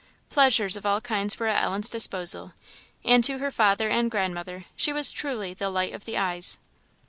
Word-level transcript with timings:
Pleasures 0.31 0.75
of 0.75 0.83
all 0.83 0.99
kinds 0.99 1.37
were 1.37 1.45
at 1.45 1.61
Ellen's 1.61 1.87
disposal; 1.87 2.53
and 3.05 3.23
to 3.23 3.37
her 3.37 3.51
father 3.51 3.87
and 3.89 4.09
grandmother 4.09 4.65
she 4.75 4.91
was 4.91 5.11
truly 5.11 5.53
the 5.53 5.69
light 5.69 5.93
of 5.93 6.05
the 6.05 6.17
eyes. 6.17 6.57